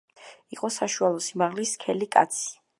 იყო 0.55 0.69
საშუალო 0.77 1.21
სიმაღლის 1.27 1.77
სქელი 1.77 2.13
კაცი. 2.19 2.53